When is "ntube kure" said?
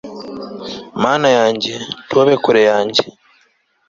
2.07-2.61